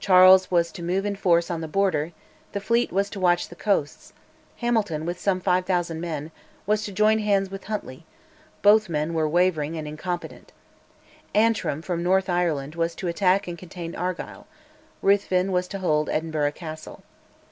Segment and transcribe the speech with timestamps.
[0.00, 2.10] Charles was to move in force on the Border;
[2.50, 4.12] the fleet was to watch the coasts;
[4.56, 6.32] Hamilton, with some 5000 men,
[6.66, 8.04] was to join hands with Huntly
[8.62, 10.50] (both men were wavering and incompetent);
[11.32, 14.48] Antrim, from north Ireland, was to attack and contain Argyll;
[15.00, 17.04] Ruthven was to hold Edinburgh Castle.